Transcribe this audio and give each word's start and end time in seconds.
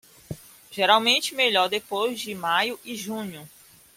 Geralmente 0.71 1.35
melhor 1.35 1.69
depois 1.69 2.19
de 2.19 2.33
maio 2.33 2.79
e 2.83 2.95
junho. 2.95 3.47